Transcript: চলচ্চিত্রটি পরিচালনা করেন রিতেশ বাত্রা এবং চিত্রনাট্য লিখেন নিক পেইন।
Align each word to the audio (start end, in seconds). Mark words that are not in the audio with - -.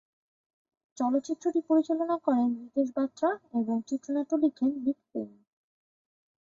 চলচ্চিত্রটি 0.97 1.59
পরিচালনা 1.69 2.15
করেন 2.25 2.49
রিতেশ 2.61 2.89
বাত্রা 2.97 3.29
এবং 3.53 3.75
চিত্রনাট্য 3.89 4.33
লিখেন 4.43 4.71
নিক 4.83 4.99
পেইন। 5.11 5.31